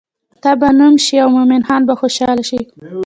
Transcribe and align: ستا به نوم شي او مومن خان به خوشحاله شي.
ستا 0.37 0.51
به 0.59 0.69
نوم 0.79 0.95
شي 1.05 1.15
او 1.23 1.29
مومن 1.35 1.61
خان 1.67 1.81
به 1.87 1.93
خوشحاله 2.01 2.43
شي. 2.49 2.59